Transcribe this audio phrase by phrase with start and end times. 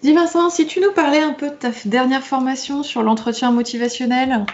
[0.00, 4.46] Dis Vincent, si tu nous parlais un peu de ta dernière formation sur l'entretien motivationnel.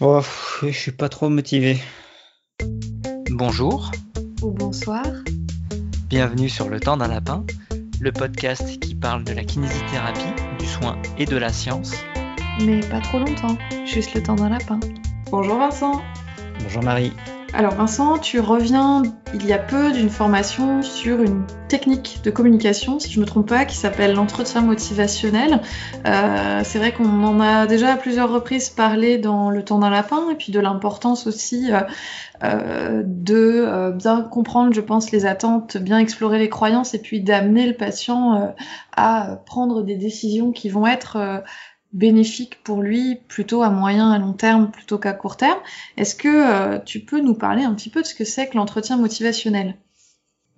[0.00, 0.20] Oh,
[0.62, 1.78] je suis pas trop motivé.
[3.30, 3.90] Bonjour.
[4.42, 5.04] Ou bonsoir.
[6.08, 7.44] Bienvenue sur Le Temps d'un Lapin,
[8.00, 11.92] le podcast qui parle de la kinésithérapie, du soin et de la science.
[12.64, 14.78] Mais pas trop longtemps, juste le temps d'un lapin.
[15.32, 16.00] Bonjour Vincent.
[16.60, 17.12] Bonjour Marie.
[17.52, 19.02] Alors Vincent, tu reviens
[19.34, 23.26] il y a peu d'une formation sur une technique de communication, si je ne me
[23.26, 25.60] trompe pas, qui s'appelle l'entretien motivationnel.
[26.06, 29.90] Euh, c'est vrai qu'on en a déjà à plusieurs reprises parlé dans Le temps d'un
[29.90, 31.80] lapin, et puis de l'importance aussi euh,
[32.44, 37.66] euh, de bien comprendre, je pense, les attentes, bien explorer les croyances, et puis d'amener
[37.66, 38.54] le patient
[38.96, 41.42] à prendre des décisions qui vont être
[41.96, 45.58] bénéfique pour lui plutôt à moyen et long terme plutôt qu'à court terme.
[45.96, 48.56] Est-ce que euh, tu peux nous parler un petit peu de ce que c'est que
[48.56, 49.76] l'entretien motivationnel?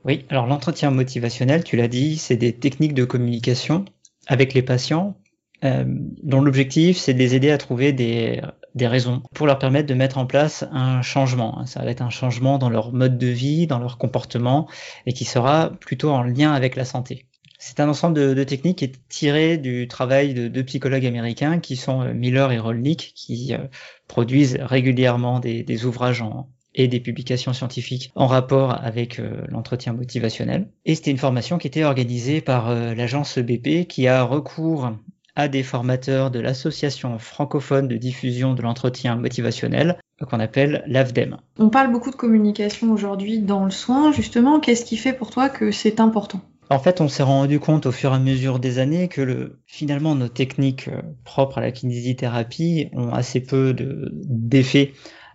[0.05, 3.84] Oui, alors l'entretien motivationnel, tu l'as dit, c'est des techniques de communication
[4.27, 5.16] avec les patients
[5.65, 5.84] euh,
[6.23, 8.40] dont l'objectif c'est de les aider à trouver des,
[8.74, 11.65] des raisons pour leur permettre de mettre en place un changement.
[11.66, 14.68] Ça va être un changement dans leur mode de vie, dans leur comportement
[15.07, 17.27] et qui sera plutôt en lien avec la santé.
[17.60, 21.74] C'est un ensemble de, techniques qui est tiré du travail de deux psychologues américains qui
[21.74, 23.59] sont euh, Miller et Rolnick, qui euh,
[24.06, 26.24] produisent régulièrement des, ouvrages
[26.76, 30.68] et des publications scientifiques en rapport avec euh, l'entretien motivationnel.
[30.84, 34.93] Et c'était une formation qui était organisée par l'agence BP qui a recours
[35.34, 41.38] à des formateurs de l'association francophone de diffusion de l'entretien motivationnel qu'on appelle l'AFDEM.
[41.59, 44.59] On parle beaucoup de communication aujourd'hui dans le soin, justement.
[44.60, 46.40] Qu'est-ce qui fait pour toi que c'est important?
[46.71, 49.61] En fait, on s'est rendu compte au fur et à mesure des années que le,
[49.66, 54.93] finalement nos techniques euh, propres à la kinésithérapie ont assez peu d'effets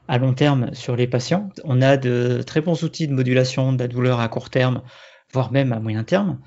[0.07, 1.49] à long terme sur les patients.
[1.63, 4.81] On a de très bons outils de modulation de la douleur à court terme
[5.33, 6.39] voire même à moyen terme,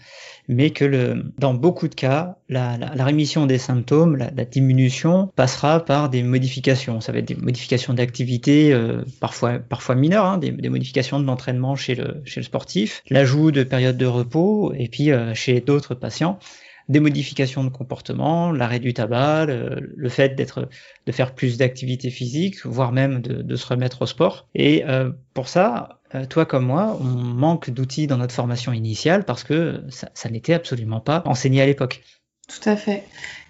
[0.48, 6.08] mais que le, dans beaucoup de cas, la, rémission des symptômes, la, diminution passera par
[6.08, 7.00] des modifications.
[7.00, 11.24] Ça va être des modifications d'activité, euh, parfois, parfois mineures, hein, des, des, modifications de
[11.24, 15.60] l'entraînement chez le, chez le sportif, l'ajout de périodes de repos, et puis euh, chez
[15.60, 16.38] d'autres patients,
[16.88, 20.68] des modifications de comportement, l'arrêt du tabac, le, fait d'être,
[21.06, 24.48] de faire plus d'activité physique, voire même de, de, se remettre au sport.
[24.54, 29.24] Et euh, pour ça, euh, toi comme moi, on manque d'outils dans notre formation initiale
[29.24, 32.02] parce que ça, ça n'était absolument pas enseigné à l'époque.
[32.48, 33.02] Tout à fait.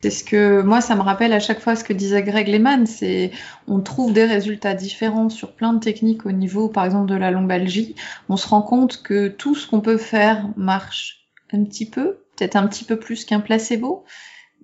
[0.02, 2.86] C'est ce que moi, ça me rappelle à chaque fois ce que disait Greg Lehman,
[2.86, 3.30] c'est
[3.68, 7.30] on trouve des résultats différents sur plein de techniques au niveau, par exemple, de la
[7.30, 7.94] lombalgie.
[8.30, 12.56] On se rend compte que tout ce qu'on peut faire marche un petit peu, peut-être
[12.56, 14.04] un petit peu plus qu'un placebo,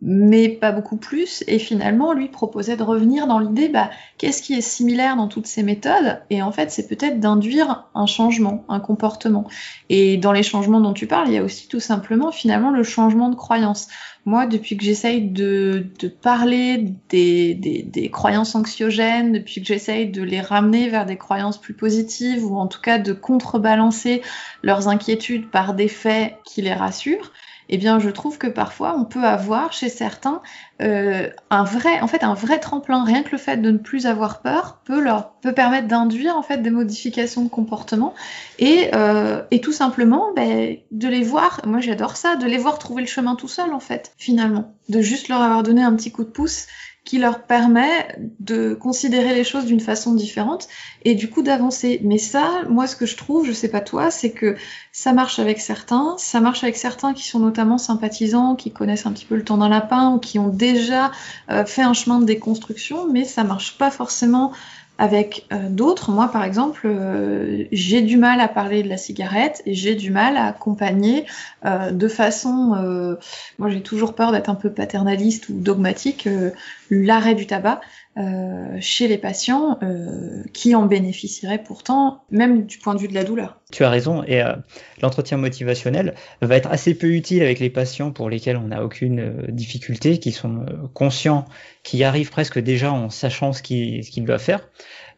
[0.05, 1.45] mais pas beaucoup plus.
[1.47, 5.47] Et finalement, lui proposait de revenir dans l'idée, bah, qu'est-ce qui est similaire dans toutes
[5.47, 6.21] ces méthodes?
[6.29, 9.47] Et en fait, c'est peut-être d'induire un changement, un comportement.
[9.91, 12.83] Et dans les changements dont tu parles, il y a aussi tout simplement finalement le
[12.83, 13.87] changement de croyance.
[14.25, 15.87] Moi, depuis que j'essaye de,
[16.21, 22.45] parler des, croyances anxiogènes, depuis que j'essaye de les ramener vers des croyances plus positives,
[22.45, 24.23] ou en tout cas de contrebalancer
[24.65, 27.33] leurs inquiétudes par des faits qui les rassurent,
[27.69, 30.41] eh bien, je trouve que parfois on peut avoir chez certains
[30.81, 33.05] euh, un vrai, en fait, un vrai tremplin.
[33.05, 36.43] Rien que le fait de ne plus avoir peur peut leur peut permettre d'induire en
[36.43, 38.15] fait des modifications de comportement
[38.59, 41.61] et, euh, et tout simplement ben, de les voir.
[41.67, 45.01] Moi, j'adore ça, de les voir trouver le chemin tout seul en fait, finalement, de
[45.01, 46.67] juste leur avoir donné un petit coup de pouce
[47.13, 50.67] qui leur permet de considérer les choses d'une façon différente
[51.05, 52.01] et du coup d'avancer.
[52.03, 54.57] Mais ça, moi, ce que je trouve, je sais pas toi, c'est que
[54.93, 59.13] ça marche avec certains, ça marche avec certains qui sont notamment sympathisants, qui connaissent un
[59.13, 61.13] petit peu le temps d'un lapin ou qui ont déjà
[61.51, 64.51] euh, fait un chemin de déconstruction, mais ça marche pas forcément
[65.03, 66.13] avec euh, d'autres.
[66.13, 70.13] Moi, par exemple, euh, j'ai du mal à parler de la cigarette et j'ai du
[70.13, 71.27] mal à accompagner
[71.65, 73.19] euh, de façon.
[73.59, 76.29] moi, j'ai toujours peur d'être un peu paternaliste ou dogmatique
[76.89, 77.81] l'arrêt du tabac.
[78.81, 79.79] Chez les patients
[80.53, 83.59] qui en bénéficieraient pourtant, même du point de vue de la douleur.
[83.71, 84.43] Tu as raison, et
[85.01, 89.47] l'entretien motivationnel va être assez peu utile avec les patients pour lesquels on n'a aucune
[89.49, 91.47] difficulté, qui sont conscients,
[91.83, 94.69] qui arrivent presque déjà en sachant ce qu'ils doivent faire.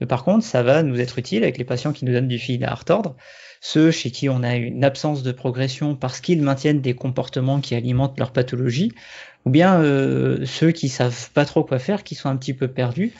[0.08, 2.64] Par contre, ça va nous être utile avec les patients qui nous donnent du fil
[2.64, 3.16] à retordre,
[3.64, 7.74] ceux chez qui on a une absence de progression parce qu'ils maintiennent des comportements qui
[7.74, 8.92] alimentent leur pathologie,
[9.46, 12.68] ou bien euh, ceux qui savent pas trop quoi faire, qui sont un petit peu
[12.68, 13.14] perdus,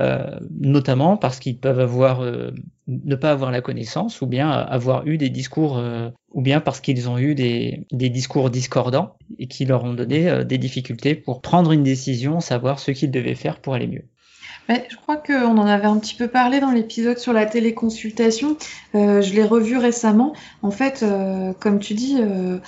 [0.00, 2.52] euh, notamment parce qu'ils peuvent avoir euh,
[2.88, 5.78] ne pas avoir la connaissance, ou bien avoir eu des discours,
[6.30, 10.42] ou bien parce qu'ils ont eu des, des, discours discordants et qui leur ont donné
[10.46, 14.08] des difficultés pour prendre une décision, savoir ce qu'ils devaient faire pour aller mieux
[14.68, 18.56] je crois qu'on en avait un petit peu parlé dans l'épisode sur la téléconsultation.
[18.94, 20.34] Euh, je l'ai revu récemment.
[20.62, 22.58] En fait, euh, comme tu dis, euh,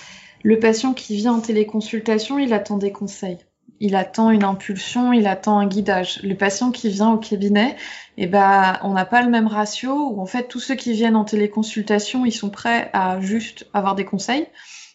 [0.42, 3.38] Le patient qui vient en téléconsultation, il attend des conseils.
[3.80, 6.20] Il attend une impulsion, il attend un guidage.
[6.22, 7.76] Le patient qui vient au cabinet,
[8.18, 11.16] eh ben, on n'a pas le même ratio où en fait tous ceux qui viennent
[11.16, 14.46] en téléconsultation, ils sont prêts à juste avoir des conseils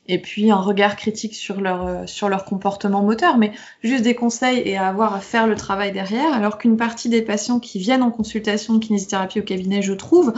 [0.09, 3.51] et puis un regard critique sur leur euh, sur leur comportement moteur, mais
[3.83, 6.33] juste des conseils et à avoir à faire le travail derrière.
[6.33, 10.33] Alors qu'une partie des patients qui viennent en consultation de kinésithérapie au cabinet, je trouve,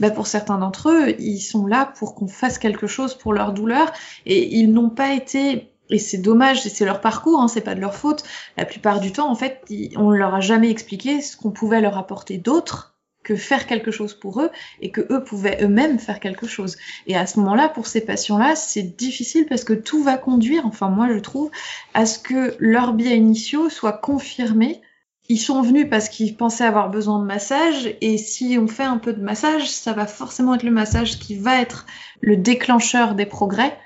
[0.00, 3.52] bah pour certains d'entre eux, ils sont là pour qu'on fasse quelque chose pour leur
[3.52, 3.92] douleur
[4.26, 7.80] et ils n'ont pas été et c'est dommage, c'est leur parcours, hein, c'est pas de
[7.80, 8.24] leur faute.
[8.56, 9.62] La plupart du temps, en fait,
[9.96, 12.91] on leur a jamais expliqué ce qu'on pouvait leur apporter d'autre
[13.22, 16.76] que faire quelque chose pour eux et que eux pouvaient eux-mêmes faire quelque chose.
[17.06, 20.88] Et à ce moment-là, pour ces patients-là, c'est difficile parce que tout va conduire, enfin
[20.88, 21.50] moi je trouve,
[21.94, 24.80] à ce que leurs biais initiaux soient confirmés.
[25.28, 28.98] Ils sont venus parce qu'ils pensaient avoir besoin de massage et si on fait un
[28.98, 31.86] peu de massage, ça va forcément être le massage qui va être
[32.20, 33.76] le déclencheur des progrès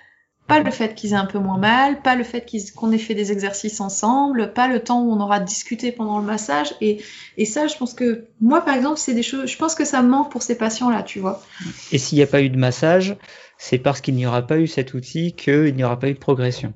[0.46, 3.14] pas le fait qu'ils aient un peu moins mal, pas le fait qu'on ait fait
[3.14, 6.74] des exercices ensemble, pas le temps où on aura discuté pendant le massage.
[6.80, 7.02] Et,
[7.36, 9.50] et ça, je pense que moi, par exemple, c'est des choses.
[9.50, 11.42] Je pense que ça manque pour ces patients-là, tu vois.
[11.90, 13.16] Et s'il n'y a pas eu de massage,
[13.58, 16.18] c'est parce qu'il n'y aura pas eu cet outil qu'il n'y aura pas eu de
[16.18, 16.72] progression.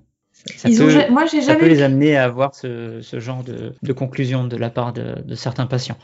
[0.57, 1.43] Ça, peut, moi, j'ai jamais...
[1.43, 4.93] ça peut les amener à avoir ce, ce genre de, de, conclusion de la part
[4.93, 5.99] de, de certains patients.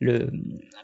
[0.00, 0.30] Le,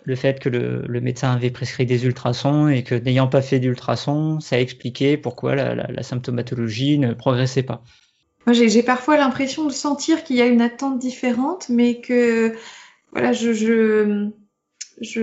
[0.05, 3.61] le fait que le, le, médecin avait prescrit des ultrasons et que n'ayant pas fait
[3.61, 7.83] d'ultrasons, ça a expliqué pourquoi la, la, la symptomatologie ne progressait pas.
[8.47, 12.55] Moi, j'ai parfois l'impression de sentir qu'il y a une attente différente, mais que
[13.13, 14.29] voilà, je, je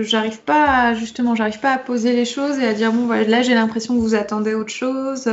[0.02, 3.24] j'arrive pas à, justement j'arrive pas à poser les choses et à dire bon voilà,
[3.24, 5.28] là j'ai l'impression que vous attendez autre chose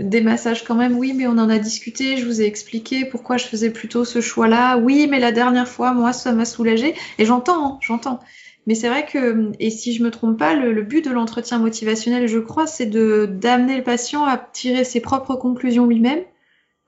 [0.00, 3.36] des massages quand même, oui, mais on en a discuté, je vous ai expliqué pourquoi
[3.36, 4.78] je faisais plutôt ce choix-là.
[4.78, 6.94] Oui, mais la dernière fois, moi, ça m'a soulagé.
[7.18, 8.20] Et j'entends, hein, j'entends.
[8.66, 12.26] Mais c'est vrai que, et si je me trompe pas, le, but de l'entretien motivationnel,
[12.28, 16.22] je crois, c'est de d'amener le patient à tirer ses propres conclusions lui-même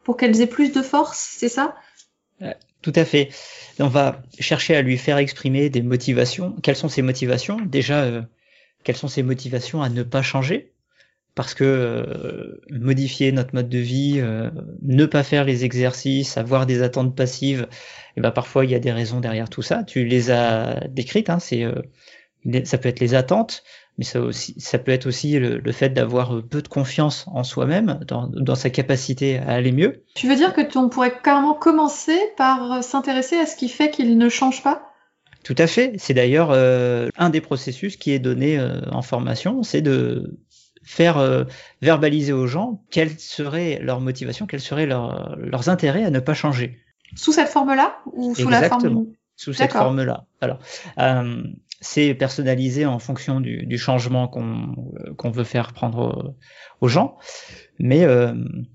[0.04, 1.74] pour qu'elles aient plus de force, c'est ça?
[2.82, 3.30] Tout à fait.
[3.78, 6.56] On va chercher à lui faire exprimer des motivations.
[6.62, 7.58] Quelles sont ses motivations?
[7.60, 8.22] Déjà, euh,
[8.82, 10.71] quelles sont ses motivations à ne pas changer?
[11.34, 14.50] Parce que euh, modifier notre mode de vie, euh,
[14.82, 18.74] ne pas faire les exercices, avoir des attentes passives, et eh ben parfois il y
[18.74, 19.82] a des raisons derrière tout ça.
[19.84, 21.74] Tu les as décrites, hein, c'est euh,
[22.64, 23.62] ça peut être les attentes,
[23.96, 28.00] mais ça aussi ça peut être aussi le, fait d'avoir peu de confiance en soi-même,
[28.06, 30.04] dans, dans, sa capacité à aller mieux.
[30.14, 34.18] Tu veux dire que on pourrait carrément commencer par s'intéresser à ce qui fait qu'il
[34.18, 34.90] ne change pas?
[35.44, 35.94] Tout à fait.
[35.98, 38.60] C'est d'ailleurs un des processus qui est donné
[38.92, 40.38] en formation, c'est de
[40.82, 41.44] faire euh,
[41.80, 46.34] verbaliser aux gens quelle serait leur motivation, quels seraient leur, leurs intérêts à ne pas
[46.34, 46.78] changer.
[47.14, 49.06] Sous cette forme-là ou sous la forme
[49.36, 50.26] Sous cette forme-là.
[50.40, 50.58] Alors,
[50.98, 51.42] euh,
[51.82, 56.34] c'est personnalisé en fonction du, du changement qu'on euh, qu'on veut faire prendre
[56.80, 57.18] aux, gens,
[57.78, 58.32] mais euh,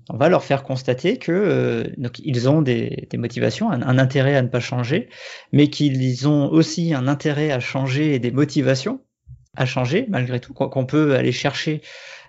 [0.08, 3.98] on va leur faire constater que euh, donc ils ont des, des motivations, un, un,
[3.98, 5.08] intérêt à ne pas changer,
[5.52, 9.00] mais qu'ils ont aussi un intérêt à changer et des motivations
[9.56, 11.82] à changer malgré tout, qu'on peut aller chercher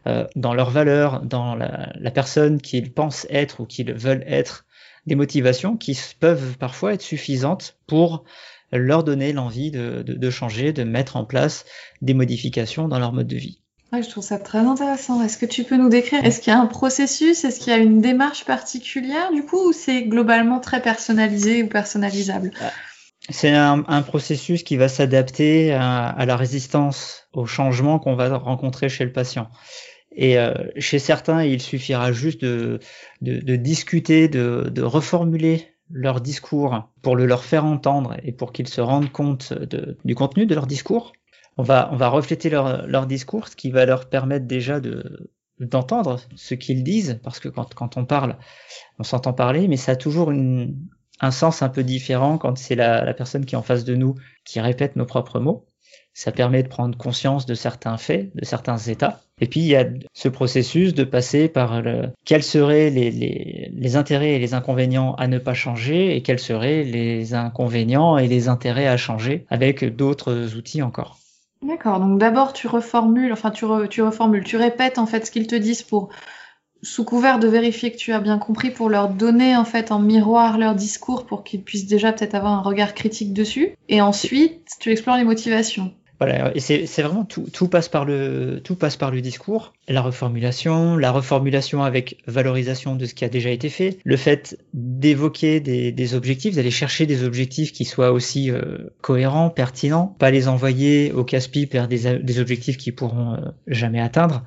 [0.08, 4.66] euh, dans leurs valeurs, dans la, la personne qu'ils pensent être ou qu'ils veulent être,
[5.08, 8.24] des motivations qui peuvent parfois être suffisantes pour
[8.72, 11.66] leur donner l'envie de, de, de, changer, de mettre en place
[12.02, 13.60] des modifications dans leur mode de vie.
[13.92, 15.24] Ouais, je trouve ça très intéressant.
[15.24, 17.76] Est-ce que tu peux nous décrire Est-ce qu'il y a un processus Est-ce qu'il y
[17.76, 22.52] a une démarche particulière du coup ou c'est globalement très personnalisé ou personnalisable?
[22.62, 22.72] Ah,
[23.30, 28.38] c'est un, un, processus qui va s'adapter à, à, la résistance au changement qu'on va
[28.38, 29.50] rencontrer chez le patient.
[30.12, 32.80] Et euh, chez certains, il suffira juste de,
[33.22, 38.52] de, de discuter, de, de, reformuler leur discours pour le leur faire entendre et pour
[38.52, 39.54] qu'ils se rendent compte
[40.04, 41.14] du contenu de leur discours.
[41.58, 45.32] On va, on va refléter leur, leur discours, ce qui va leur permettre déjà de
[45.60, 48.38] d'entendre ce qu'ils disent, parce que quand, quand on parle,
[48.98, 50.78] on s'entend parler, mais ça a toujours une,
[51.20, 54.16] un sens un peu différent quand c'est la, personne qui est en face de nous
[54.46, 55.66] qui répète nos propres mots.
[56.14, 59.22] Ça permet de prendre conscience de certains faits, de certains états.
[59.40, 61.82] Et puis il y a ce processus de passer par
[62.26, 67.34] quels seraient les, intérêts et les inconvénients à ne pas changer et quels seraient les
[67.36, 71.20] inconvénients et les intérêts à changer avec d'autres outils encore.
[71.62, 72.00] D'accord.
[72.00, 75.84] Donc d'abord tu reformules, enfin tu reformules, tu répètes en fait ce qu'ils te disent
[75.84, 76.10] pour
[76.82, 80.00] sous couvert de vérifier que tu as bien compris pour leur donner en fait en
[80.00, 83.76] miroir leur discours pour qu'ils puissent déjà peut-être avoir un regard critique dessus.
[83.90, 85.92] Et ensuite, tu explores les motivations.
[86.20, 90.02] Voilà, et c'est vraiment tout, tout passe par le tout passe par le discours, la
[90.02, 95.62] reformulation, la reformulation avec valorisation de ce qui a déjà été fait, le fait d'évoquer
[95.62, 101.14] des, objectifs, d'aller chercher des objectifs qui soient aussi euh, cohérents, pertinents, pas les envoyer
[101.14, 104.44] au casse-pipe vers des, objectifs qu'ils pourront euh, jamais atteindre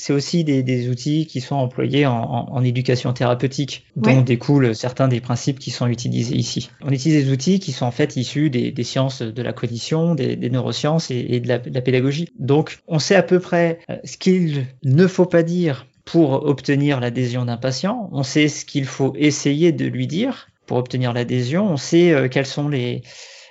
[0.00, 5.58] c'est aussi des, outils qui sont employés en, éducation thérapeutique, dont découlent certains des principes
[5.58, 6.70] qui sont utilisés ici.
[6.80, 10.36] On utilise des outils qui sont en fait issus des, sciences de la cognition, des,
[10.48, 12.28] neurosciences et, de, la, de, la, pédagogie.
[12.38, 16.98] Donc, on sait à peu près euh, ce qu'il ne faut pas dire pour obtenir
[16.98, 18.08] l'adhésion d'un patient.
[18.12, 21.70] On sait ce qu'il faut essayer de lui dire pour obtenir l'adhésion.
[21.70, 23.02] On sait euh, quels sont les,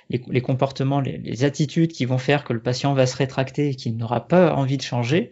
[0.08, 3.96] les, comportements, les, attitudes qui vont faire que le patient va se rétracter et qu'il
[3.96, 5.30] n'aura pas envie de changer.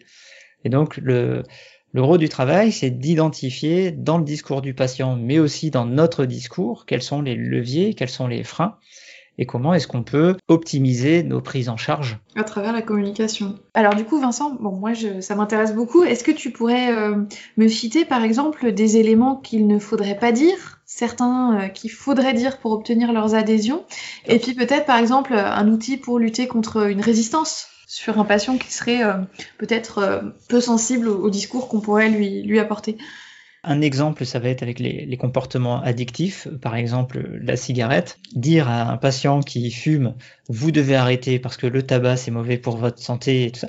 [0.65, 1.43] Et donc le,
[1.91, 6.25] le rôle du travail, c'est d'identifier dans le discours du patient, mais aussi dans notre
[6.25, 8.77] discours, quels sont les leviers, quels sont les freins,
[9.39, 13.57] et comment est-ce qu'on peut optimiser nos prises en charge à travers la communication.
[13.73, 16.03] Alors du coup, Vincent, bon moi je, ça m'intéresse beaucoup.
[16.03, 17.15] Est-ce que tu pourrais euh,
[17.57, 22.33] me citer par exemple des éléments qu'il ne faudrait pas dire, certains euh, qu'il faudrait
[22.33, 23.85] dire pour obtenir leurs adhésions,
[24.27, 27.69] et puis peut-être par exemple un outil pour lutter contre une résistance?
[27.89, 29.15] Sur un patient qui serait euh,
[29.57, 32.97] peut-être peu sensible au, discours qu'on pourrait lui, lui apporter.
[33.63, 38.17] Un exemple, ça va être avec les, comportements addictifs, par exemple la cigarette.
[38.33, 40.13] Dire à un patient qui fume,
[40.47, 43.67] vous devez arrêter parce que le tabac c'est mauvais pour votre santé et tout ça.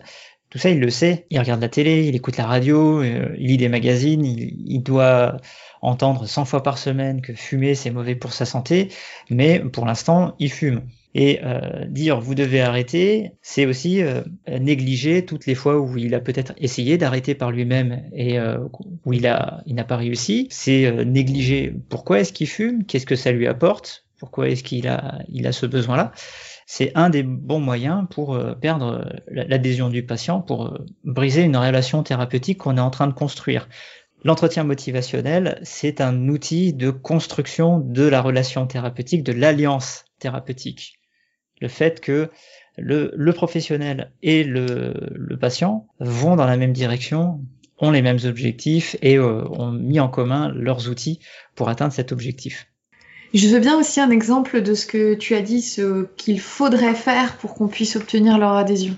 [0.50, 1.26] Tout ça, il le sait.
[1.30, 5.36] Il regarde la télé, il écoute la radio, euh, il lit des magazines, il, doit
[5.80, 8.88] entendre 100 fois par semaine que fumer c'est mauvais pour sa santé,
[9.30, 10.82] mais pour l'instant, il fume.
[11.14, 16.14] Et euh, dire vous devez arrêter, c'est aussi euh, négliger toutes les fois où il
[16.14, 18.58] a peut-être essayé d'arrêter par lui-même et euh,
[19.04, 20.46] où il a il n'a pas réussi.
[20.50, 24.86] C'est euh, négliger pourquoi est-ce qu'il fume, qu'est-ce que ça lui apporte, pourquoi est-ce qu'il
[24.86, 26.12] a il a ce besoin-là.
[26.66, 32.04] C'est un des bons moyens pour euh, perdre l'adhésion du patient, pour briser une relation
[32.04, 33.68] thérapeutique qu'on est en train de construire.
[34.22, 40.99] L'entretien motivationnel, c'est un outil de construction de la relation thérapeutique, de l'alliance thérapeutique
[41.60, 42.28] le fait que
[42.76, 47.40] le, professionnel et le, patient vont dans la même direction,
[47.78, 51.20] ont les mêmes objectifs et euh, ont mis en commun leurs outils
[51.54, 52.66] pour atteindre cet objectif.
[53.32, 56.94] Je veux bien aussi un exemple de ce que tu as dit, ce qu'il faudrait
[56.94, 58.96] faire pour qu'on puisse obtenir leur adhésion.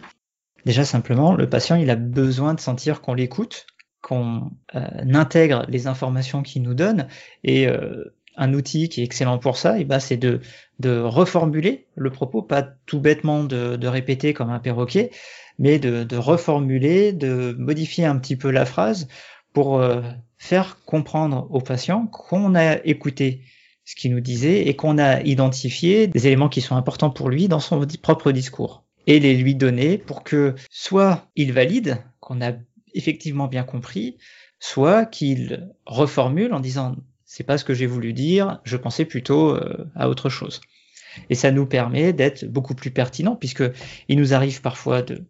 [0.65, 3.67] Déjà simplement, le patient, il a besoin de sentir qu'on l'écoute,
[4.01, 4.81] qu'on euh,
[5.15, 7.09] intègre les informations qu'il nous donne
[7.45, 10.41] et euh, un outil qui est excellent pour ça, et ben c'est de,
[10.81, 15.11] de reformuler le propos, pas tout bêtement de, de répéter comme un perroquet,
[15.59, 19.09] mais de, de, reformuler, de modifier un petit peu la phrase
[19.53, 20.01] pour euh,
[20.39, 23.43] faire comprendre au patient qu'on a écouté
[23.85, 27.49] ce qu'il nous disait et qu'on a identifié des éléments qui sont importants pour lui
[27.49, 32.53] dans son propre discours et les lui donner pour que soit il valide qu'on a
[32.95, 34.17] effectivement bien compris,
[34.61, 36.97] soit qu'il reformule en disant
[37.33, 40.61] c'est pas ce que j'ai voulu dire, je pensais plutôt euh, à autre chose.
[41.31, 43.65] Et ça nous permet d'être beaucoup plus pertinent puisque
[44.09, 45.25] il nous arrive parfois de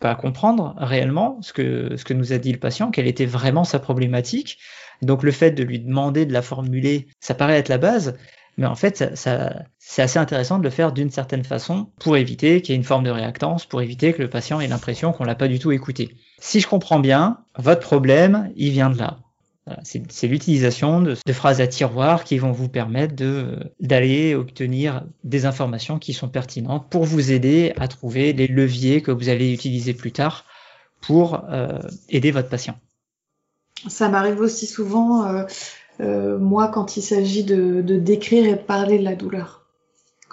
[0.00, 3.62] pas comprendre réellement ce que ce que nous a dit le patient, quelle était vraiment
[3.62, 4.58] sa problématique.
[5.00, 8.18] Donc le fait de lui demander de la formuler, ça paraît être la base,
[8.56, 12.16] mais en fait, ça, ça, c'est assez intéressant de le faire d'une certaine façon pour
[12.16, 15.12] éviter qu'il y ait une forme de réactance, pour éviter que le patient ait l'impression
[15.12, 16.16] qu'on l'a pas du tout écouté.
[16.40, 19.18] Si je comprends bien, votre problème, il vient de là.
[19.82, 23.14] C'est l'utilisation de, phrases à tiroir qui vont vous permettre
[23.80, 29.10] d'aller obtenir des informations qui sont pertinentes pour vous aider à trouver les leviers que
[29.10, 30.44] vous allez utiliser plus tard
[31.00, 31.78] pour euh,
[32.10, 32.78] aider votre patient.
[33.88, 35.44] Ça m'arrive aussi souvent, euh,
[36.00, 39.63] euh, moi, quand il s'agit de, décrire et parler de la douleur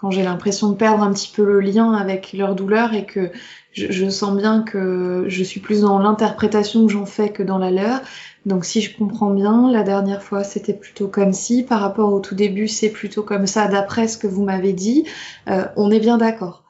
[0.01, 3.31] quand j'ai l'impression de perdre un petit peu le lien avec leur douleur et que
[3.71, 7.69] je, sens bien que je suis plus dans l'interprétation que j'en fais que dans la
[7.69, 8.01] leur.
[8.47, 12.19] Donc si je comprends bien, la dernière fois c'était plutôt comme si, par rapport au
[12.19, 15.05] tout début c'est plutôt comme ça d'après ce que vous m'avez dit,
[15.47, 16.63] euh, on est bien d'accord.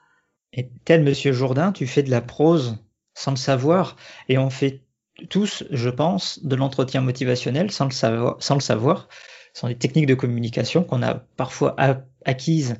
[0.51, 2.77] Et tel Monsieur Jourdain, tu fais de la prose
[3.13, 3.95] sans le savoir,
[4.27, 4.81] et on fait
[5.29, 8.35] tous, je pense, de l'entretien motivationnel sans le savoir.
[8.39, 9.07] Sans le savoir.
[9.53, 11.75] Sont des techniques de communication qu'on a parfois
[12.23, 12.75] acquises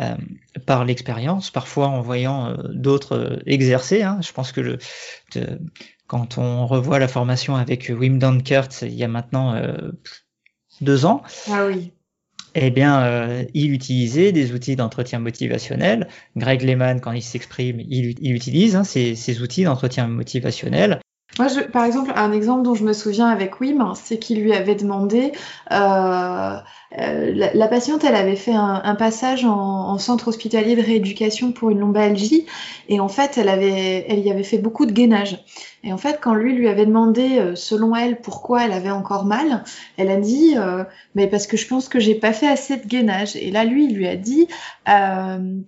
[0.00, 0.16] euh,
[0.66, 4.02] par l'expérience, parfois en voyant euh, d'autres euh, exercer.
[4.02, 4.18] Hein.
[4.22, 4.78] Je pense que le,
[6.08, 9.56] quand on revoit la formation avec Wim Dunkert il y a maintenant
[10.80, 11.92] deux ans, ah oui.
[12.56, 16.08] eh bien, il utilisait des outils d'entretien motivationnel.
[16.36, 21.00] Greg Lehman, quand il s'exprime, il, il, utilise hein, ces, ces, outils d'entretien motivationnel.
[21.38, 24.52] Moi, je, par exemple, un exemple dont je me souviens avec Wim, c'est qu'il lui
[24.52, 25.32] avait demandé,
[25.72, 26.56] euh,
[26.98, 31.80] euh, la, patiente, elle avait fait un, passage en, centre hospitalier de rééducation pour une
[31.80, 32.46] lombalgie,
[32.88, 35.44] et en fait, elle avait, elle y avait fait beaucoup de gainage.
[35.82, 39.24] Et en fait, quand lui lui avait demandé, euh, selon elle, pourquoi elle avait encore
[39.24, 39.64] mal,
[39.96, 40.54] elle a dit,
[41.16, 43.34] mais parce que je pense que j'ai pas fait assez de gainage.
[43.34, 44.46] Et là, lui, il lui a dit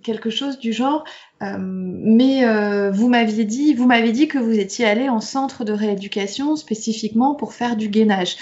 [0.03, 1.05] quelque chose du genre,
[1.43, 5.64] Euh, mais euh, vous m'aviez dit, vous m'avez dit que vous étiez allé en centre
[5.64, 8.37] de rééducation spécifiquement pour faire du gainage.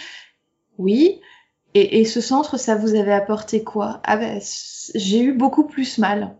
[0.78, 1.20] Oui.
[1.74, 4.00] Et, et ce centre, ça vous avait apporté quoi?
[4.04, 4.40] Ah ben,
[4.94, 6.36] j'ai eu beaucoup plus mal.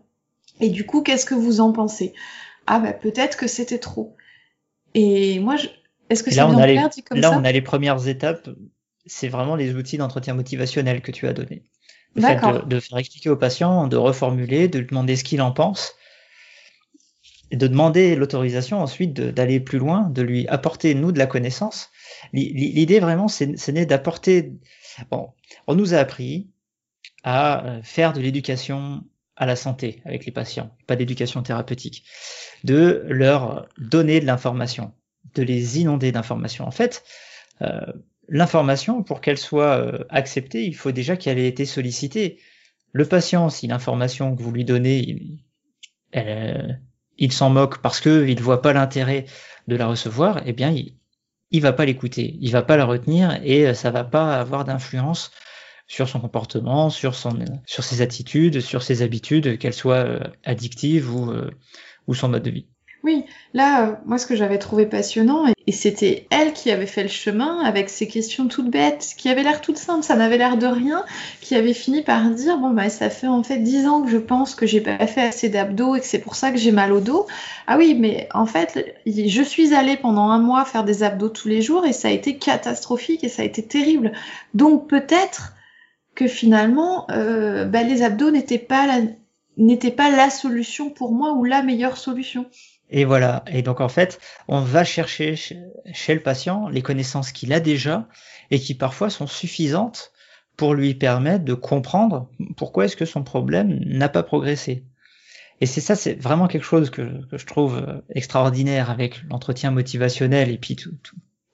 [0.61, 2.13] Et du coup, qu'est-ce que vous en pensez?
[2.67, 4.15] Ah ben, peut-être que c'était trop.
[4.93, 5.67] Et moi, je...
[6.09, 7.37] est-ce que c'est bien clair dit comme là, ça?
[7.37, 8.49] on a les premières étapes.
[9.05, 11.63] C'est vraiment les outils d'entretien motivationnel que tu as donné.
[12.15, 15.41] Le fait de, de, faire expliquer au patient, de reformuler, de lui demander ce qu'il
[15.41, 15.93] en pense,
[17.51, 21.89] de demander l'autorisation ensuite d'aller plus loin, de lui apporter, nous, de la connaissance.
[22.33, 24.53] L'idée vraiment, c'est d'apporter...
[25.11, 25.29] Bon,
[25.67, 26.49] on nous a appris
[27.23, 29.03] à euh, faire de l'éducation
[29.35, 32.05] à la santé avec les patients, pas d'éducation thérapeutique,
[32.63, 34.93] de leur donner de l'information,
[35.33, 36.65] de les inonder d'informations.
[36.65, 37.03] En fait,
[37.61, 37.81] euh,
[38.29, 42.39] l'information, pour qu'elle soit euh, acceptée, il faut déjà qu'elle ait été sollicitée.
[42.93, 45.39] Le patient, si l'information que vous lui donnez,
[46.11, 46.81] elle,
[47.17, 49.25] il s'en moque parce que il voit pas l'intérêt
[49.67, 50.95] de la recevoir, eh bien, il,
[51.51, 54.65] il va pas l'écouter, il va pas la retenir et euh, ça va pas avoir
[54.65, 55.31] d'influence
[55.87, 61.13] sur son comportement, sur son, sur ses attitudes, sur ses habitudes, qu'elles soient euh, addictives
[61.13, 61.51] ou, euh,
[62.07, 62.67] ou son mode de vie.
[63.05, 67.03] Oui, là, euh, moi, ce que j'avais trouvé passionnant, et c'était elle qui avait fait
[67.03, 70.57] le chemin avec ces questions toutes bêtes, qui avaient l'air toutes simples, ça n'avait l'air
[70.57, 71.05] de rien,
[71.39, 74.17] qui avait fini par dire, bon, bah, ça fait en fait dix ans que je
[74.17, 76.91] pense que j'ai pas fait assez d'abdos et que c'est pour ça que j'ai mal
[76.91, 77.27] au dos.
[77.67, 81.47] Ah oui, mais en fait, je suis allée pendant un mois faire des abdos tous
[81.47, 84.13] les jours et ça a été catastrophique et ça a été terrible.
[84.55, 85.53] Donc peut-être
[86.15, 88.87] que finalement, euh, bah, les abdos n'étaient pas
[89.95, 92.47] pas la solution pour moi ou la meilleure solution.
[92.89, 93.43] Et voilà.
[93.47, 98.07] Et donc en fait, on va chercher chez le patient les connaissances qu'il a déjà
[98.51, 100.11] et qui parfois sont suffisantes
[100.55, 104.85] pour lui permettre de comprendre pourquoi est-ce que son problème n'a pas progressé.
[105.61, 110.49] Et c'est ça, c'est vraiment quelque chose que, je trouve euh, extraordinaire avec l'entretien motivationnel
[110.49, 110.91] et puis tout,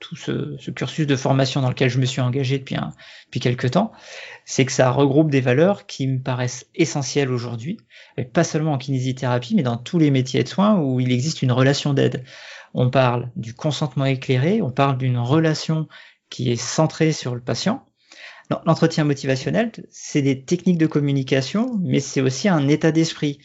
[0.02, 2.92] tout ce, ce, cursus de formation dans lequel je me suis engagé depuis, un,
[3.28, 3.94] depuis quelques temps,
[4.44, 7.78] c'est que ça regroupe des valeurs qui me paraissent essentielles aujourd'hui,
[8.34, 11.52] pas seulement en kinésithérapie, mais dans tous les métiers de soins où il existe une
[11.54, 12.26] relation d'aide.
[12.74, 15.88] On parle du consentement éclairé, on parle d'une relation
[16.30, 17.86] qui est centrée sur le patient.
[18.66, 23.40] L'entretien motivationnel, c'est des techniques de communication, mais c'est aussi un état d'esprit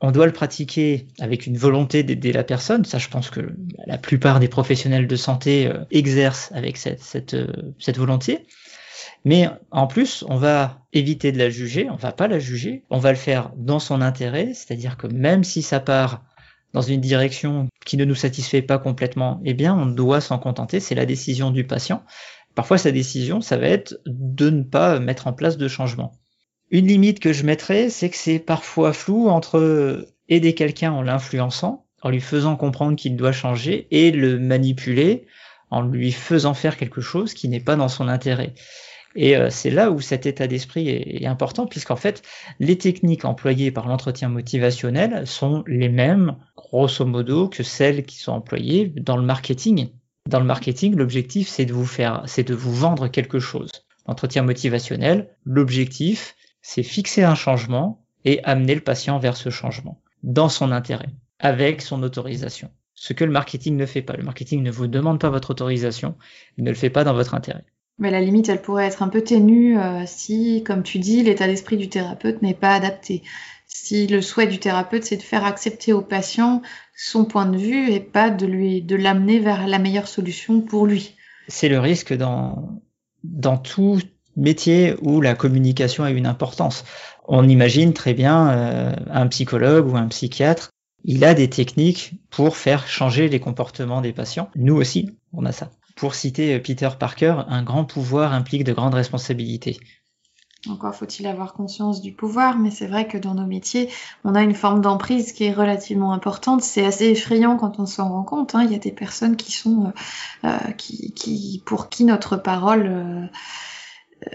[0.00, 2.84] on doit le pratiquer avec une volonté d'aider la personne.
[2.84, 3.40] Ça, je pense que
[3.86, 7.46] la plupart des professionnels de santé euh, exercent avec cette, euh,
[7.78, 8.46] cette, volonté.
[9.24, 12.98] Mais en plus, on va éviter de la juger, on va pas la juger, on
[12.98, 16.22] va le faire dans son intérêt, c'est-à-dire que même si ça part
[16.72, 20.78] dans une direction qui ne nous satisfait pas complètement, eh bien, on doit s'en contenter,
[20.78, 22.04] c'est la décision du patient.
[22.54, 26.12] Parfois, sa décision, ça va être de ne pas mettre en place de changement.
[26.70, 31.86] Une limite que je mettrais, c'est que c'est parfois flou entre aider quelqu'un en l'influençant,
[32.02, 35.26] en lui faisant comprendre qu'il doit changer, et le manipuler
[35.70, 38.54] en lui faisant faire quelque chose qui n'est pas dans son intérêt.
[39.14, 42.22] Et euh, c'est là où cet état d'esprit est, est, important, puisqu'en fait,
[42.60, 48.32] les techniques employées par l'entretien motivationnel sont les mêmes, grosso modo, que celles qui sont
[48.32, 49.88] employées dans le marketing.
[50.28, 53.70] Dans le marketing, l'objectif, c'est de vous faire, c'est de vous vendre quelque chose.
[54.06, 56.35] L'entretien motivationnel, l'objectif,
[56.68, 61.80] c'est fixer un changement et amener le patient vers ce changement, dans son intérêt, avec
[61.80, 62.72] son autorisation.
[62.92, 64.16] Ce que le marketing ne fait pas.
[64.16, 66.16] Le marketing ne vous demande pas votre autorisation,
[66.58, 67.64] il ne le fait pas dans votre intérêt.
[67.98, 71.46] Mais la limite, elle pourrait être un peu ténue euh, si, comme tu dis, l'état
[71.46, 73.22] d'esprit du thérapeute n'est pas adapté.
[73.68, 76.62] Si le souhait du thérapeute, c'est de faire accepter au patient
[76.96, 80.84] son point de vue et pas de lui, de l'amener vers la meilleure solution pour
[80.86, 81.14] lui.
[81.46, 82.82] C'est le risque dans,
[83.22, 84.00] dans tout
[84.36, 86.84] métier où la communication a une importance.
[87.26, 90.70] On imagine très bien euh, un psychologue ou un psychiatre,
[91.04, 94.50] il a des techniques pour faire changer les comportements des patients.
[94.56, 95.70] Nous aussi, on a ça.
[95.94, 99.78] Pour citer Peter Parker, un grand pouvoir implique de grandes responsabilités.
[100.68, 103.88] Encore faut-il avoir conscience du pouvoir, mais c'est vrai que dans nos métiers,
[104.24, 106.62] on a une forme d'emprise qui est relativement importante.
[106.62, 108.54] C'est assez effrayant quand on s'en rend compte.
[108.54, 108.64] Hein.
[108.64, 109.92] Il y a des personnes qui sont,
[110.44, 113.26] euh, euh qui, qui, pour qui notre parole euh,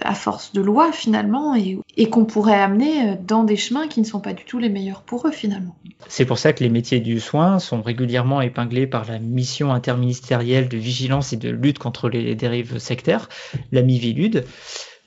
[0.01, 4.21] à force de loi finalement et, qu'on pourrait amener dans des chemins qui ne sont
[4.21, 5.75] pas du tout les meilleurs pour eux finalement.
[6.07, 10.69] C'est pour ça que les métiers du soin sont régulièrement épinglés par la mission interministérielle
[10.69, 13.27] de vigilance et de lutte contre les dérives sectaires,
[13.71, 14.45] la MIVILUD,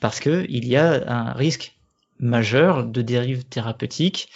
[0.00, 1.74] parce qu'il y a un risque
[2.18, 4.28] majeur de dérive thérapeutique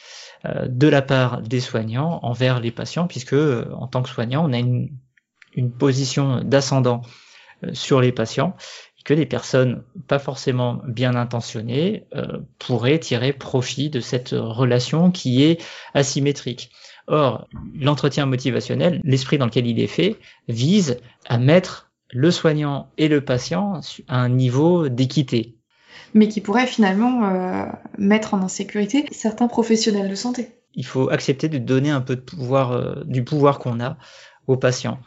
[0.44, 4.52] euh, de la part des soignants envers les patients, puisque en tant que soignant, on
[4.52, 4.90] a une,
[5.78, 7.02] position d'ascendant
[7.64, 8.54] euh, sur les patients
[9.08, 15.42] que les personnes pas forcément bien intentionnées euh, pourraient tirer profit de cette relation qui
[15.44, 16.70] est asymétrique.
[17.06, 20.18] Or, l'entretien motivationnel, l'esprit dans lequel il est fait,
[20.48, 25.56] vise à mettre le soignant et le patient à un niveau d'équité.
[26.12, 27.64] Mais qui pourrait finalement euh,
[27.96, 30.50] mettre en insécurité certains professionnels de santé.
[30.74, 33.96] Il faut accepter de donner un peu de pouvoir, euh, du pouvoir qu'on a
[34.46, 34.98] aux patients.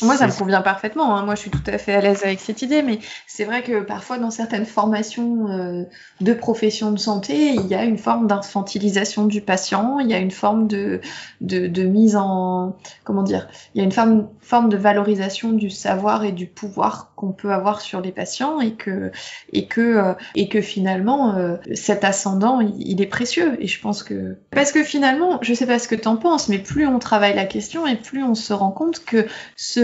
[0.00, 1.16] Moi, ça me convient parfaitement.
[1.16, 1.24] Hein.
[1.24, 3.82] Moi, je suis tout à fait à l'aise avec cette idée, mais c'est vrai que
[3.82, 5.84] parfois, dans certaines formations euh,
[6.20, 10.18] de profession de santé, il y a une forme d'infantilisation du patient, il y a
[10.18, 11.00] une forme de,
[11.42, 12.76] de, de, mise en...
[13.04, 17.12] Comment dire Il y a une forme, forme de valorisation du savoir et du pouvoir
[17.14, 19.12] qu'on peut avoir sur les patients et que,
[19.52, 23.58] et que, euh, et que finalement, euh, cet ascendant, il, il, est précieux.
[23.60, 24.38] Et je pense que...
[24.52, 27.34] Parce que finalement, je sais pas ce que tu en penses, mais plus on travaille
[27.34, 29.26] la question et plus on se rend compte que
[29.56, 29.81] ce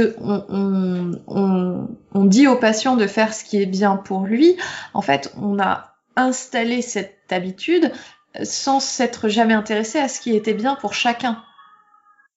[1.27, 4.57] on, dit au patient de faire ce qui est bien pour lui,
[4.95, 7.93] en fait, on a installé cette habitude
[8.43, 11.43] sans s'être jamais intéressé à ce qui était bien pour chacun.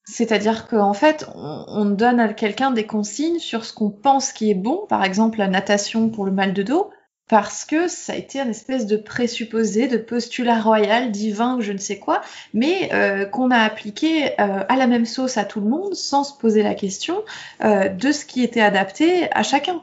[0.03, 4.55] C'est-à-dire qu'en fait, on, donne à quelqu'un des consignes sur ce qu'on pense qui est
[4.55, 6.91] bon, par exemple la natation pour le mal de dos,
[7.31, 11.71] parce que ça a été un espèce de présupposé, de postulat royal, divin ou je
[11.71, 12.19] ne sais quoi,
[12.53, 16.25] mais euh, qu'on a appliqué euh, à la même sauce à tout le monde sans
[16.25, 17.23] se poser la question
[17.63, 19.81] euh, de ce qui était adapté à chacun.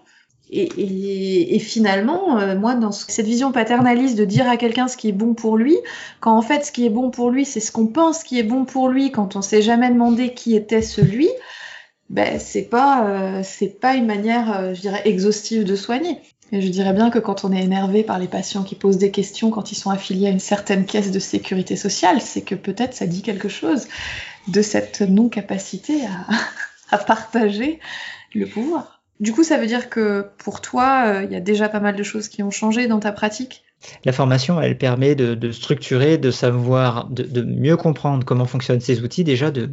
[0.51, 5.13] Et, et, finalement, moi, dans cette vision paternaliste de dire à quelqu'un ce qui est
[5.13, 5.77] bon pour lui,
[6.21, 8.43] quand en fait ce qui est bon pour lui, c'est ce qu'on pense qui est
[8.43, 11.29] bon pour lui, quand on s'est jamais demandé qui était celui,
[12.09, 16.19] ben c'est pas c'est pas une manière, je dirais, exhaustive de soigner.
[16.51, 19.11] Et je dirais bien que quand on est énervé par les patients qui posent des
[19.11, 22.95] questions quand ils sont affiliés à une certaine caisse de sécurité sociale, c'est que peut-être
[22.95, 23.87] ça dit quelque chose
[24.49, 26.01] de cette non-capacité
[26.91, 27.81] à, partager
[28.35, 29.03] le pouvoir.
[29.21, 31.97] Du coup, ça veut dire que pour toi, euh, il y a déjà pas mal
[31.97, 33.65] de choses qui ont changé dans ta pratique?
[34.05, 39.25] La formation, elle permet de, structurer, de savoir, de, mieux comprendre comment fonctionnent ces outils,
[39.25, 39.71] déjà de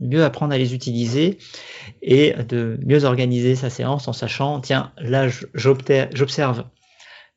[0.00, 1.38] mieux apprendre à les utiliser
[2.02, 6.64] et de mieux organiser sa séance en sachant, tiens, là, j'observe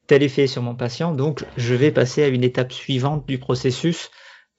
[0.08, 4.10] tel effet sur mon patient, donc je vais passer à une étape suivante du processus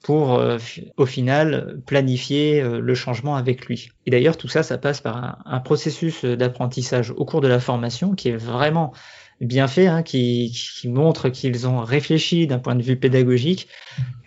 [0.03, 0.59] pour euh,
[0.99, 3.89] au final planifier euh, le changement avec lui.
[4.05, 7.59] Et d'ailleurs, tout ça, ça passe par un, un processus d'apprentissage au cours de la
[7.59, 8.93] formation qui est vraiment
[9.41, 13.69] bien fait, hein, qui, qui montre qu'ils ont réfléchi d'un point de vue pédagogique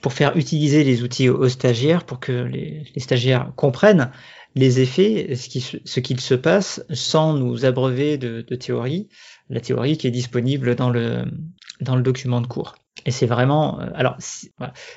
[0.01, 4.11] pour faire utiliser les outils aux, stagiaires, pour que les, stagiaires comprennent
[4.55, 9.07] les effets, ce qui ce qu'il se passe, sans nous abreuver de, théorie,
[9.49, 11.25] la théorie qui est disponible dans le
[11.81, 12.75] dans le document de cours.
[13.05, 14.17] Et c'est vraiment, euh, alors,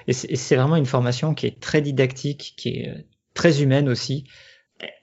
[0.06, 3.02] et c'est vraiment une formation qui est très didactique, qui est euh,
[3.34, 4.24] très humaine aussi,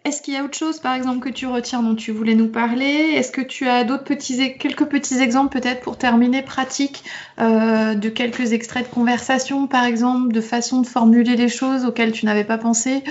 [0.05, 2.47] est-ce qu'il y a autre chose, par exemple, que tu retiens dont tu voulais nous
[2.47, 2.85] parler?
[2.85, 7.03] Est-ce que tu as d'autres petits, quelques petits exemples peut-être pour terminer pratiques
[7.39, 12.11] euh, de quelques extraits de conversation, par exemple, de façon de formuler les choses auxquelles
[12.11, 13.03] tu n'avais pas pensé,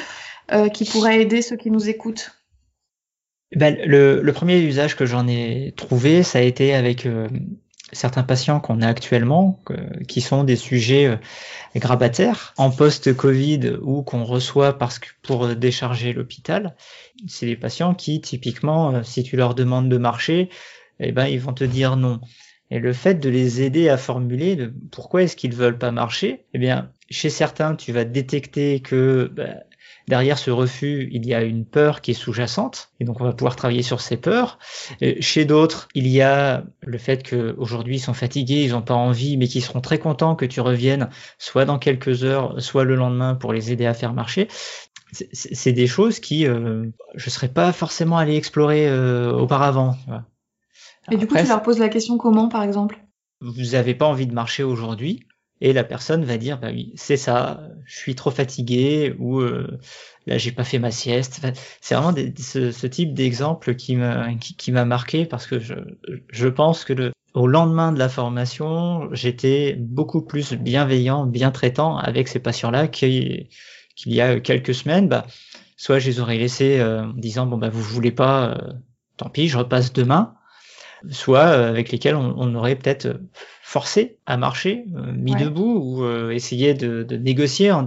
[0.53, 2.33] euh, qui pourraient aider ceux qui nous écoutent?
[3.55, 7.29] Ben, le, le, premier usage que j'en ai trouvé, ça a été avec euh,
[7.93, 9.61] certains patients qu'on a actuellement,
[10.09, 11.17] qui sont des sujets euh,
[11.77, 16.75] grabataires en post-Covid ou qu'on reçoit parce que pour décharger l'hôpital,
[17.29, 20.51] c'est des patients qui typiquement, euh, si tu leur demandes de marcher,
[20.99, 22.21] eh ben ils vont te dire non.
[22.71, 26.45] Et le fait de les aider à formuler de pourquoi est-ce qu'ils veulent pas marcher,
[26.53, 29.61] eh bien chez certains tu vas détecter que ben,
[30.09, 33.33] derrière ce refus, il y a une peur qui est sous-jacente, et donc on va
[33.33, 34.59] pouvoir travailler sur ces peurs.
[35.21, 39.37] chez d'autres, il y a le fait qu'aujourd'hui ils sont fatigués, ils n'ont pas envie,
[39.37, 43.35] mais qu'ils seront très contents que tu reviennes, soit dans quelques heures, soit le lendemain
[43.35, 44.49] pour les aider à faire marcher.
[45.33, 49.97] C'est des choses qui euh, je serais pas forcément allé explorer euh, auparavant.
[51.11, 52.99] et du coup, tu leur poses la question comment, par exemple?
[53.41, 55.27] Vous n'avez pas envie de marcher aujourd'hui
[55.61, 59.79] et la personne va dire bah oui c'est ça je suis trop fatigué ou euh,
[60.27, 61.41] là j'ai pas fait ma sieste.
[61.81, 65.75] C'est vraiment ce, type d'exemple qui m'a qui, m'a marqué parce que je,
[66.31, 71.97] je pense que le, au lendemain de la formation j'étais beaucoup plus bienveillant bien traitant
[71.97, 73.49] avec ces patients là qu'il
[73.95, 75.09] qu'il y a quelques semaines.
[75.09, 75.27] Bah
[75.77, 78.73] soit je les aurais laissés euh, en disant bon bah vous voulez pas euh,
[79.17, 80.35] tant pis je repasse demain.
[81.11, 83.21] Soit euh, avec lesquels on, on aurait peut-être
[83.67, 87.85] forcé à marcher, euh, mis debout, ou euh, essayer de, de, négocier en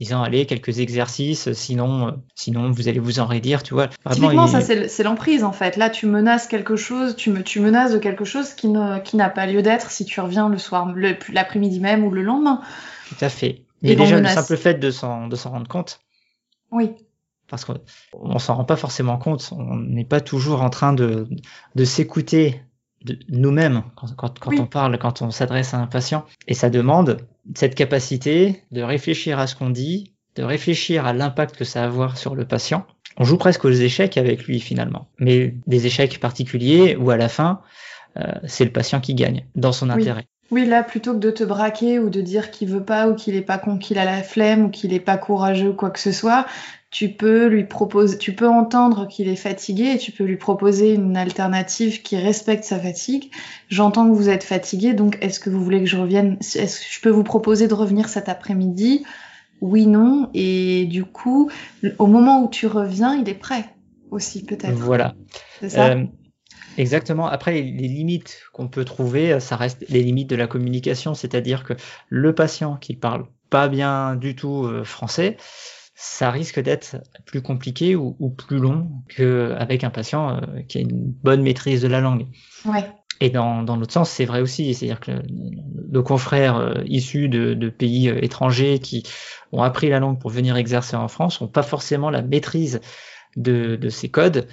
[0.00, 3.88] disant allez quelques exercices, sinon euh, sinon vous allez vous enraidir, tu vois.
[4.10, 5.76] Typiquement, ça c'est l'emprise en fait.
[5.76, 9.18] Là, tu menaces quelque chose, tu me tu menaces de quelque chose qui ne qui
[9.18, 10.90] n'a pas lieu d'être si tu reviens le soir,
[11.30, 12.62] l'après-midi même ou le lendemain.
[13.10, 13.62] Tout à fait.
[13.82, 16.00] Et, déjà le simple fait de s'en de s'en rendre compte.
[16.70, 16.92] Oui
[17.46, 17.78] parce qu'on
[18.14, 19.52] on s'en rend pas forcément compte.
[19.52, 21.28] On n'est pas toujours en train de,
[21.74, 22.62] de s'écouter
[23.28, 26.24] nous-mêmes quand, quand, quand on parle, quand on s'adresse à un patient.
[26.48, 27.18] Et ça demande
[27.54, 31.86] cette capacité de réfléchir à ce qu'on dit de réfléchir à l'impact que ça va
[31.86, 32.86] avoir sur le patient,
[33.16, 35.08] on joue presque aux échecs avec lui finalement.
[35.18, 37.60] Mais des échecs particuliers où à la fin,
[38.16, 40.26] euh, c'est le patient qui gagne dans son intérêt.
[40.50, 43.34] Oui, là, plutôt que de te braquer ou de dire qu'il veut pas ou qu'il
[43.34, 45.98] est pas con, qu'il a la flemme ou qu'il est pas courageux ou quoi que
[45.98, 46.46] ce soit,
[46.94, 50.94] tu peux lui proposer, tu peux entendre qu'il est fatigué et tu peux lui proposer
[50.94, 53.32] une alternative qui respecte sa fatigue.
[53.68, 56.36] J'entends que vous êtes fatigué, donc est-ce que vous voulez que je revienne?
[56.38, 59.04] Est-ce que je peux vous proposer de revenir cet après-midi?
[59.60, 60.30] Oui, non.
[60.34, 61.50] Et du coup,
[61.98, 63.64] au moment où tu reviens, il est prêt
[64.12, 64.74] aussi, peut-être.
[64.74, 65.16] Voilà.
[65.58, 65.88] C'est ça?
[65.88, 66.04] Euh,
[66.78, 67.26] exactement.
[67.26, 71.72] Après, les, limites qu'on peut trouver, ça reste les limites de la communication, c'est-à-dire que
[72.08, 75.36] le patient qui parle pas bien du tout euh, français,
[76.04, 80.90] ça risque d'être plus compliqué ou, plus long qu'avec un patient euh, qui a une
[80.92, 82.26] bonne maîtrise de la langue.
[82.66, 82.84] Ouais.
[83.20, 85.12] Et dans, dans l'autre sens, c'est vrai aussi, c'est-à-dire que
[85.90, 89.02] nos confrères euh, issus de, de, pays euh, étrangers qui
[89.50, 92.80] ont appris la langue pour venir exercer en France n'ont pas forcément la maîtrise
[93.36, 94.46] de, de, ces codes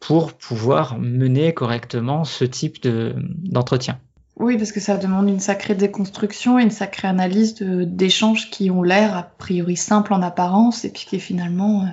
[0.00, 4.00] pour pouvoir mener correctement ce type d'entretien.
[4.38, 9.16] Oui, parce que ça demande une sacrée déconstruction une sacrée analyse d'échanges qui ont l'air
[9.16, 11.86] a priori simples en apparence et puis qui finalement euh,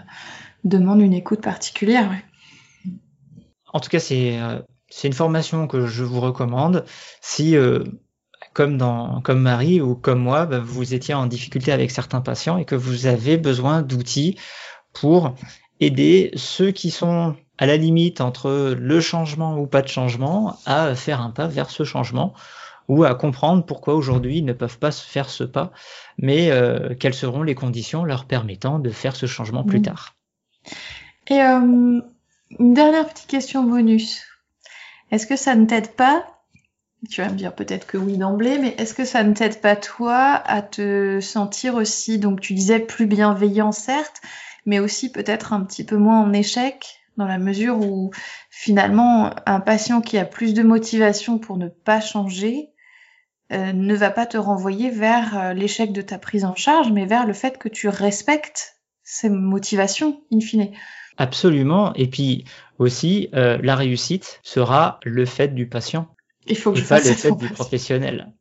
[0.65, 2.11] demandent une écoute particulière.
[3.71, 4.59] En tout cas, c'est euh,
[5.05, 6.83] une formation que je vous recommande.
[7.21, 7.85] Si, euh,
[8.53, 12.57] comme, dans, comme Marie ou comme moi, bah, vous étiez en difficulté avec certains patients
[12.57, 14.37] et que vous avez besoin d'outils
[14.91, 15.33] pour
[15.79, 20.95] aider ceux qui sont à la limite entre le changement ou pas de changement à
[20.95, 22.33] faire un pas vers ce changement
[22.89, 25.71] ou à comprendre pourquoi aujourd'hui ils ne peuvent pas faire ce pas,
[26.17, 29.83] mais euh, quelles seront les conditions leur permettant de faire ce changement plus mmh.
[29.83, 30.15] tard.
[31.27, 32.01] Et euh,
[32.59, 34.23] une dernière petite question bonus.
[35.11, 36.25] Est-ce que ça ne t'aide pas
[37.09, 39.75] tu vas me dire peut-être que oui d'emblée, mais est-ce que ça ne t'aide pas
[39.75, 44.21] toi à te sentir aussi, donc tu disais plus bienveillant certes,
[44.65, 48.11] mais aussi peut-être un petit peu moins en échec dans la mesure où
[48.49, 52.73] finalement un patient qui a plus de motivation pour ne pas changer
[53.51, 57.05] euh, ne va pas te renvoyer vers euh, l'échec de ta prise en charge, mais
[57.05, 60.71] vers le fait que tu respectes ses motivations in fine.
[61.17, 61.93] Absolument.
[61.93, 62.45] Et puis
[62.79, 66.07] aussi, euh, la réussite sera le fait du patient.
[66.47, 68.33] Il faut que et je pas le fait du professionnel.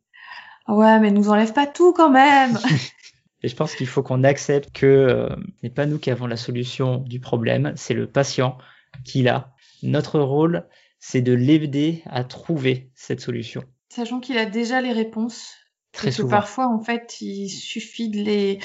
[0.69, 2.59] Ouais, mais nous enlève pas tout quand même.
[3.43, 6.27] Et je pense qu'il faut qu'on accepte que euh, ce n'est pas nous qui avons
[6.27, 8.57] la solution du problème, c'est le patient
[9.05, 9.53] qui l'a.
[9.83, 10.69] Notre rôle,
[11.01, 13.65] c'est de l'aider à trouver cette solution.
[13.89, 15.57] Sachant qu'il a déjà les réponses.
[15.93, 18.59] Très et que parfois, en fait, il suffit de les,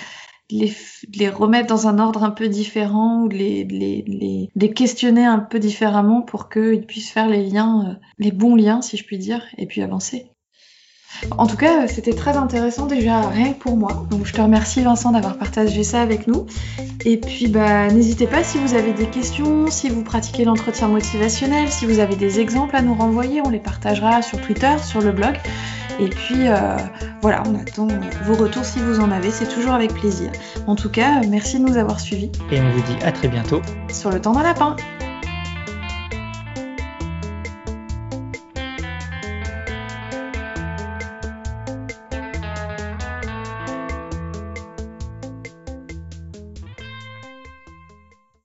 [0.50, 0.72] les,
[1.14, 5.60] les, remettre dans un ordre un peu différent ou de les, les questionner un peu
[5.60, 9.44] différemment pour qu'ils puissent faire les liens, euh, les bons liens, si je puis dire,
[9.58, 10.32] et puis avancer.
[11.38, 14.06] En tout cas, c'était très intéressant déjà rien que pour moi.
[14.10, 16.46] Donc je te remercie Vincent d'avoir partagé ça avec nous.
[17.06, 21.70] Et puis bah n'hésitez pas si vous avez des questions, si vous pratiquez l'entretien motivationnel,
[21.70, 25.12] si vous avez des exemples à nous renvoyer, on les partagera sur Twitter, sur le
[25.12, 25.38] blog.
[26.00, 26.78] Et puis euh,
[27.22, 27.88] voilà, on attend
[28.26, 30.32] vos retours si vous en avez, c'est toujours avec plaisir.
[30.68, 32.32] En tout cas, merci de nous avoir suivis.
[32.52, 34.76] Et on vous dit à très bientôt sur le temps d'un lapin.